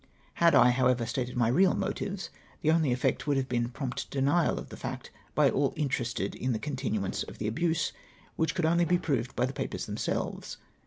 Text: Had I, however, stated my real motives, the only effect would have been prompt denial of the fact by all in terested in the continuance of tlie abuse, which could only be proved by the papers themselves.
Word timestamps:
Had 0.41 0.55
I, 0.55 0.71
however, 0.71 1.05
stated 1.05 1.37
my 1.37 1.47
real 1.47 1.75
motives, 1.75 2.31
the 2.63 2.71
only 2.71 2.91
effect 2.91 3.27
would 3.27 3.37
have 3.37 3.47
been 3.47 3.69
prompt 3.69 4.09
denial 4.09 4.57
of 4.57 4.69
the 4.69 4.75
fact 4.75 5.11
by 5.35 5.47
all 5.47 5.73
in 5.73 5.89
terested 5.89 6.33
in 6.33 6.53
the 6.53 6.57
continuance 6.57 7.21
of 7.21 7.37
tlie 7.37 7.47
abuse, 7.47 7.93
which 8.35 8.55
could 8.55 8.65
only 8.65 8.83
be 8.85 8.97
proved 8.97 9.35
by 9.35 9.45
the 9.45 9.53
papers 9.53 9.85
themselves. 9.85 10.57